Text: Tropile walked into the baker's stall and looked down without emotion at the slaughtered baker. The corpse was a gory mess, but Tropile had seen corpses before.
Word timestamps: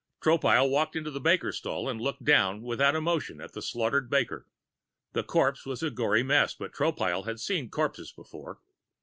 Tropile 0.19 0.67
walked 0.67 0.95
into 0.95 1.11
the 1.11 1.19
baker's 1.19 1.57
stall 1.57 1.87
and 1.87 2.01
looked 2.01 2.23
down 2.25 2.63
without 2.63 2.95
emotion 2.95 3.39
at 3.39 3.53
the 3.53 3.61
slaughtered 3.61 4.09
baker. 4.09 4.47
The 5.13 5.21
corpse 5.21 5.63
was 5.63 5.83
a 5.83 5.91
gory 5.91 6.23
mess, 6.23 6.55
but 6.55 6.73
Tropile 6.73 7.25
had 7.27 7.39
seen 7.39 7.69
corpses 7.69 8.11
before. 8.11 8.57